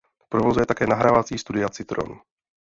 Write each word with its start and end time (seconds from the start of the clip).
Provozuje 0.29 0.65
také 0.65 0.87
nahrávací 0.87 1.37
studia 1.37 1.69
Citron. 1.69 2.19